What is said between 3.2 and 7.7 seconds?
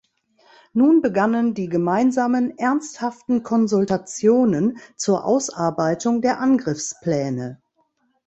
Konsultationen zur Ausarbeitung der Angriffspläne.